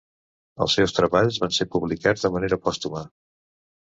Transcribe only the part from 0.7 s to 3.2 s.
seus treballs van ser publicats de manera pòstuma.